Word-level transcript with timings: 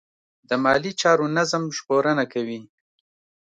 د 0.49 0.51
مالي 0.63 0.91
چارو 1.01 1.25
نظم 1.37 1.63
ژغورنه 1.77 2.23
کوي. 2.33 2.61